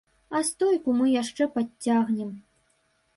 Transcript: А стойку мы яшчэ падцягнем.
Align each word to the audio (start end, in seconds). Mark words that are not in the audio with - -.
А 0.37 0.39
стойку 0.47 0.95
мы 1.01 1.09
яшчэ 1.21 1.47
падцягнем. 1.57 2.31